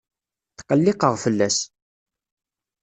Tqelliqeɣ 0.57 1.13
fell-as. 1.23 1.57